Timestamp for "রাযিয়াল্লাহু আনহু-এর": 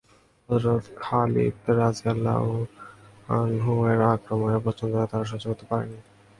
1.79-3.99